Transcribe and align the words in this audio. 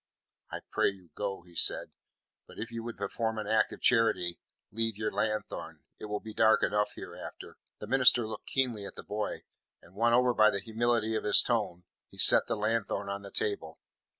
"I 0.49 0.61
pray 0.71 0.89
you 0.89 1.11
go," 1.13 1.43
he 1.43 1.53
said. 1.55 1.91
"But 2.47 2.57
if 2.57 2.71
you 2.71 2.81
would 2.81 2.97
perform 2.97 3.37
an 3.37 3.45
act 3.45 3.71
of 3.71 3.81
charity, 3.81 4.39
leave 4.71 4.97
your 4.97 5.11
lanthorn. 5.11 5.83
It 5.99 6.05
will 6.05 6.19
be 6.19 6.33
dark 6.33 6.63
enough 6.63 6.93
hereafter." 6.95 7.59
The 7.77 7.85
minister 7.85 8.25
looked 8.25 8.47
keenly 8.47 8.83
at 8.83 8.95
the 8.95 9.03
boy, 9.03 9.43
and 9.79 9.93
won 9.93 10.13
over 10.13 10.33
by 10.33 10.49
the 10.49 10.59
humility 10.59 11.13
of 11.13 11.23
his 11.23 11.43
tone, 11.43 11.83
he 12.09 12.17
set 12.17 12.47
the 12.47 12.57
lanthorn 12.57 13.09
on 13.09 13.21
the 13.21 13.29
table. 13.29 13.77